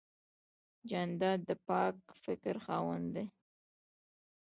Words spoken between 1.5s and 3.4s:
پاک فکر خاوند دی.